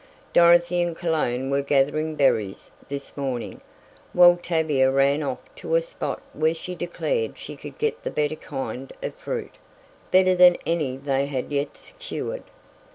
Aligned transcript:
Dorothy 0.33 0.81
and 0.81 0.97
Cologne 0.97 1.51
were 1.51 1.61
gathering 1.61 2.15
berries 2.15 2.71
this 2.89 3.15
morning, 3.15 3.61
while 4.13 4.35
Tavia 4.35 4.89
ran 4.89 5.21
off 5.21 5.37
to 5.57 5.75
a 5.75 5.81
spot 5.83 6.23
where 6.33 6.55
she 6.55 6.73
declared 6.73 7.37
she 7.37 7.55
could 7.55 7.77
get 7.77 8.01
the 8.03 8.09
better 8.09 8.33
kind 8.35 8.91
of 9.03 9.13
fruit, 9.13 9.53
better 10.09 10.33
than 10.33 10.57
any 10.65 10.97
they 10.97 11.27
had 11.27 11.51
yet 11.51 11.77
secured. 11.77 12.41